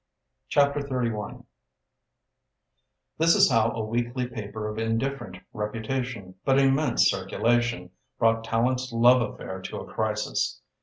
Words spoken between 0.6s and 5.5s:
XVII This is how a weekly paper of indifferent